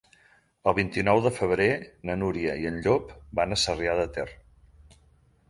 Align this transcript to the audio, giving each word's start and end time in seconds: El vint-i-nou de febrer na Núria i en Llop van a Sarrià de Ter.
El 0.69 0.75
vint-i-nou 0.77 1.21
de 1.25 1.31
febrer 1.39 1.67
na 2.11 2.15
Núria 2.23 2.57
i 2.63 2.67
en 2.71 2.81
Llop 2.87 3.13
van 3.41 3.55
a 3.55 3.61
Sarrià 3.67 3.95
de 4.03 4.09
Ter. 4.19 4.27